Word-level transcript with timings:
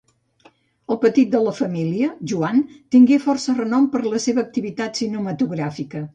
El 0.95 0.97
petit 1.03 1.29
de 1.35 1.41
la 1.47 1.53
família, 1.57 2.07
Joan, 2.31 2.63
tingué 2.97 3.21
força 3.27 3.57
renom 3.61 3.87
per 3.93 4.03
la 4.09 4.25
seva 4.27 4.47
activitat 4.47 5.05
cinematogràfica. 5.05 6.05